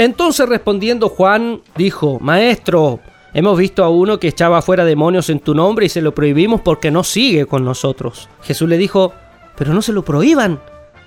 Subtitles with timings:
[0.00, 3.00] Entonces respondiendo Juan dijo, Maestro,
[3.34, 6.62] hemos visto a uno que echaba fuera demonios en tu nombre y se lo prohibimos
[6.62, 8.30] porque no sigue con nosotros.
[8.40, 9.12] Jesús le dijo,
[9.58, 10.58] pero no se lo prohíban,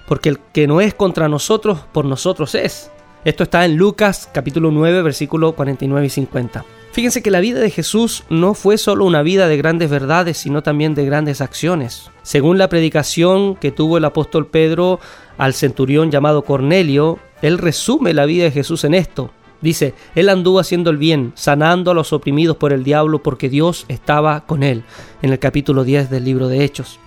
[0.08, 2.92] porque el que no es contra nosotros, por nosotros es.
[3.26, 6.64] Esto está en Lucas capítulo 9, versículo 49 y 50.
[6.92, 10.62] Fíjense que la vida de Jesús no fue solo una vida de grandes verdades, sino
[10.62, 12.12] también de grandes acciones.
[12.22, 15.00] Según la predicación que tuvo el apóstol Pedro
[15.40, 19.32] al centurión llamado Cornelio, él resume la vida de Jesús en esto.
[19.60, 23.86] Dice, Él anduvo haciendo el bien, sanando a los oprimidos por el diablo, porque Dios
[23.90, 24.84] estaba con Él,
[25.22, 27.00] en el capítulo 10 del libro de Hechos.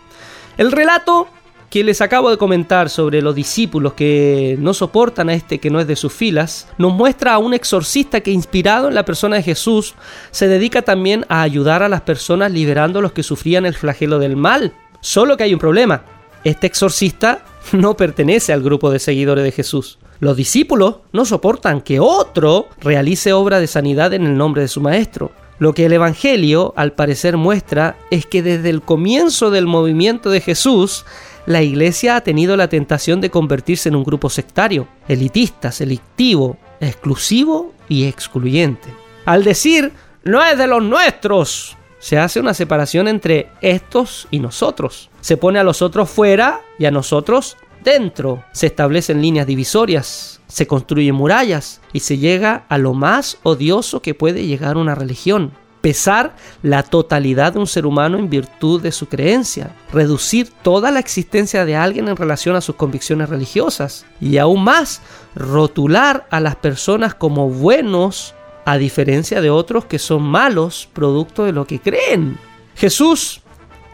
[0.59, 1.27] El relato
[1.71, 5.81] que les acabo de comentar sobre los discípulos que no soportan a este que no
[5.81, 9.43] es de sus filas, nos muestra a un exorcista que inspirado en la persona de
[9.43, 9.95] Jesús
[10.31, 14.19] se dedica también a ayudar a las personas liberando a los que sufrían el flagelo
[14.19, 14.75] del mal.
[15.01, 16.05] Solo que hay un problema.
[16.45, 19.99] Este exorcista no pertenece al grupo de seguidores de Jesús.
[20.21, 24.81] Los discípulos no soportan que otro realice obra de sanidad en el nombre de su
[24.81, 25.31] maestro.
[25.59, 30.41] Lo que el Evangelio al parecer muestra es que desde el comienzo del movimiento de
[30.41, 31.05] Jesús,
[31.47, 37.73] la iglesia ha tenido la tentación de convertirse en un grupo sectario, elitista, selectivo, exclusivo
[37.89, 38.89] y excluyente.
[39.25, 39.93] Al decir,
[40.25, 45.11] no es de los nuestros, se hace una separación entre estos y nosotros.
[45.21, 47.57] Se pone a los otros fuera y a nosotros
[47.87, 48.45] dentro.
[48.53, 54.13] Se establecen líneas divisorias, se construyen murallas y se llega a lo más odioso que
[54.13, 55.53] puede llegar una religión.
[55.81, 60.99] Pesar la totalidad de un ser humano en virtud de su creencia, reducir toda la
[60.99, 65.01] existencia de alguien en relación a sus convicciones religiosas y aún más,
[65.37, 68.35] rotular a las personas como buenos
[68.65, 72.37] a diferencia de otros que son malos producto de lo que creen.
[72.75, 73.43] Jesús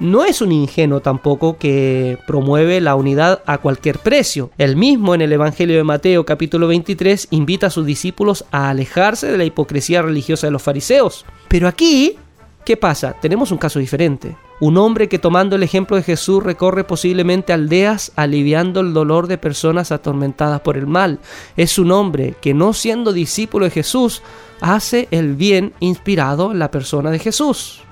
[0.02, 4.50] no es un ingenuo tampoco que promueve la unidad a cualquier precio.
[4.58, 9.30] Él mismo en el Evangelio de Mateo capítulo 23 invita a sus discípulos a alejarse
[9.30, 11.24] de la hipocresía religiosa de los fariseos.
[11.48, 12.16] Pero aquí,
[12.64, 13.14] ¿qué pasa?
[13.20, 14.36] Tenemos un caso diferente.
[14.58, 19.38] Un hombre que tomando el ejemplo de Jesús recorre posiblemente aldeas aliviando el dolor de
[19.38, 21.20] personas atormentadas por el mal.
[21.56, 24.22] Es un hombre que no siendo discípulo de Jesús
[24.60, 27.82] hace el bien inspirado en la persona de Jesús.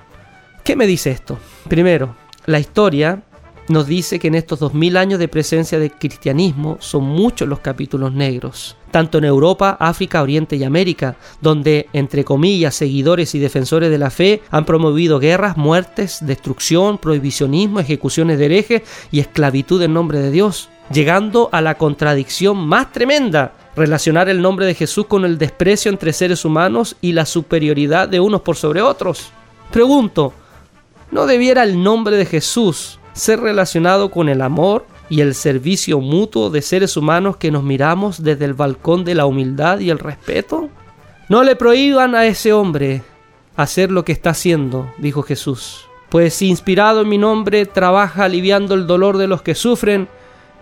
[0.63, 1.39] ¿Qué me dice esto?
[1.67, 3.23] Primero, la historia
[3.67, 8.13] nos dice que en estos 2000 años de presencia del cristianismo son muchos los capítulos
[8.13, 13.97] negros, tanto en Europa, África, Oriente y América, donde, entre comillas, seguidores y defensores de
[13.97, 20.19] la fe han promovido guerras, muertes, destrucción, prohibicionismo, ejecuciones de herejes y esclavitud en nombre
[20.19, 25.39] de Dios, llegando a la contradicción más tremenda, relacionar el nombre de Jesús con el
[25.39, 29.31] desprecio entre seres humanos y la superioridad de unos por sobre otros.
[29.71, 30.33] Pregunto,
[31.11, 36.49] ¿No debiera el nombre de Jesús ser relacionado con el amor y el servicio mutuo
[36.49, 40.69] de seres humanos que nos miramos desde el balcón de la humildad y el respeto?
[41.27, 43.03] No le prohíban a ese hombre
[43.57, 48.73] hacer lo que está haciendo, dijo Jesús, pues si inspirado en mi nombre trabaja aliviando
[48.73, 50.07] el dolor de los que sufren,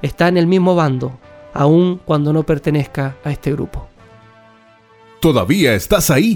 [0.02, 1.20] está en el mismo bando,
[1.54, 3.88] aun cuando no pertenezca a este grupo.
[5.22, 6.36] ¿Todavía estás ahí?